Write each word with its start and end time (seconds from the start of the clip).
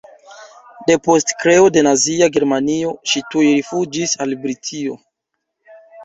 Depost 0.89 1.33
kreo 1.41 1.67
de 1.75 1.83
nazia 1.87 2.29
Germanio 2.37 2.93
ŝi 3.11 3.21
tuj 3.33 3.43
rifuĝis 3.57 4.15
al 4.25 4.33
Britio. 4.47 4.97